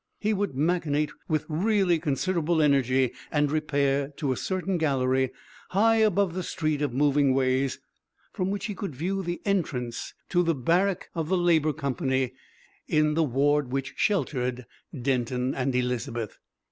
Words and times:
He 0.19 0.33
would 0.33 0.55
machinate 0.55 1.11
with 1.29 1.45
really 1.47 1.99
considerable 1.99 2.59
energy, 2.59 3.13
and 3.31 3.51
repair 3.51 4.07
to 4.17 4.31
a 4.31 4.35
certain 4.35 4.79
gallery 4.79 5.29
high 5.69 5.97
above 5.97 6.33
the 6.33 6.41
street 6.41 6.81
of 6.81 6.91
moving 6.91 7.35
ways, 7.35 7.77
from 8.33 8.49
which 8.49 8.65
he 8.65 8.73
could 8.73 8.95
view 8.95 9.21
the 9.21 9.43
entrance 9.45 10.15
to 10.29 10.41
the 10.41 10.55
barrack 10.55 11.11
of 11.13 11.29
the 11.29 11.37
Labour 11.37 11.71
Company 11.71 12.33
in 12.87 13.13
the 13.13 13.21
ward 13.21 13.71
which 13.71 13.93
sheltered 13.95 14.65
Denton 14.99 15.53
and 15.53 15.75
Elizabeth. 15.75 16.39